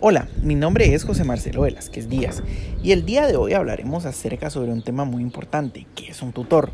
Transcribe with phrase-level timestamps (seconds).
[0.00, 2.44] Hola, mi nombre es José Marcelo Velázquez Díaz
[2.84, 6.32] y el día de hoy hablaremos acerca sobre un tema muy importante, que es un
[6.32, 6.70] tutor.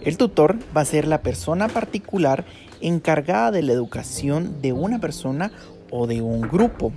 [0.00, 2.46] El tutor va a ser la persona particular
[2.80, 5.52] encargada de la educación de una persona
[5.90, 6.90] o de un grupo.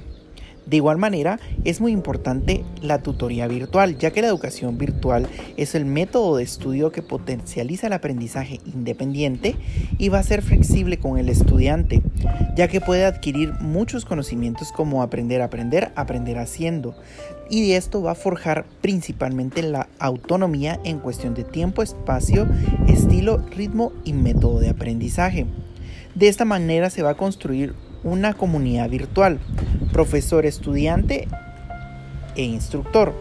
[0.68, 5.76] De igual manera, es muy importante la tutoría virtual, ya que la educación virtual es
[5.76, 9.56] el método de estudio que potencializa el aprendizaje independiente
[9.98, 12.02] y va a ser flexible con el estudiante,
[12.58, 16.96] ya que puede adquirir muchos conocimientos como aprender a aprender, aprender haciendo.
[17.50, 22.46] Y esto va a forjar principalmente la autonomía en cuestión de tiempo, espacio,
[22.90, 25.46] estilo, ritmo y método de aprendizaje.
[26.14, 27.74] De esta manera se va a construir
[28.04, 29.40] una comunidad virtual,
[29.98, 31.28] profesor, estudiante
[32.36, 33.16] e instructor.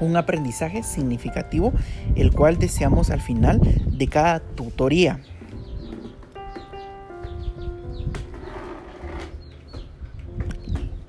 [0.00, 1.74] Un aprendizaje significativo,
[2.16, 5.20] el cual deseamos al final de cada tutoría.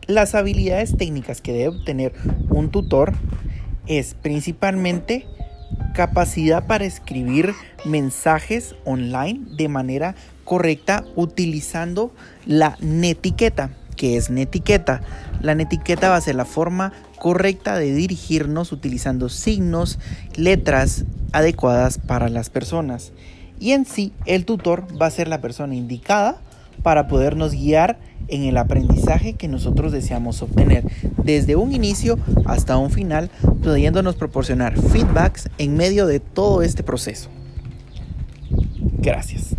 [0.06, 2.12] Las habilidades técnicas que debe obtener
[2.50, 3.14] un tutor
[3.88, 5.26] es principalmente
[5.96, 7.54] capacidad para escribir
[7.86, 12.12] mensajes online de manera correcta utilizando
[12.46, 13.70] la netiqueta.
[13.94, 15.02] Que es netiqueta?
[15.42, 20.00] La netiqueta va a ser la forma correcta de dirigirnos utilizando signos,
[20.36, 23.12] letras adecuadas para las personas.
[23.60, 26.38] Y en sí, el tutor va a ser la persona indicada
[26.82, 30.84] para podernos guiar en el aprendizaje que nosotros deseamos obtener,
[31.24, 33.30] desde un inicio hasta un final,
[33.62, 37.30] pudiéndonos proporcionar feedbacks en medio de todo este proceso.
[39.00, 39.56] Gracias.